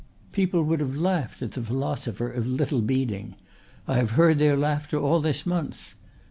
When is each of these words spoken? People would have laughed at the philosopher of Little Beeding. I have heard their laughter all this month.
People 0.31 0.63
would 0.63 0.79
have 0.79 0.97
laughed 0.97 1.43
at 1.43 1.51
the 1.51 1.61
philosopher 1.61 2.27
of 2.31 2.47
Little 2.47 2.81
Beeding. 2.81 3.35
I 3.87 3.97
have 3.97 4.09
heard 4.17 4.39
their 4.39 4.57
laughter 4.57 4.97
all 4.99 5.21
this 5.21 5.45
month. 5.45 5.93